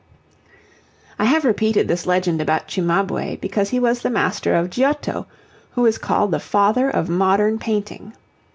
I 1.19 1.25
have 1.25 1.45
repeated 1.45 1.87
this 1.87 2.07
legend 2.07 2.41
about 2.41 2.67
Cimabue, 2.67 3.37
because 3.39 3.69
he 3.69 3.79
was 3.79 4.01
the 4.01 4.09
master 4.09 4.55
of 4.55 4.71
Giotto, 4.71 5.27
who 5.73 5.85
is 5.85 5.99
called 5.99 6.31
the 6.31 6.39
Father 6.39 6.89
of 6.89 7.07
Modern 7.07 7.59
Painting. 7.59 8.11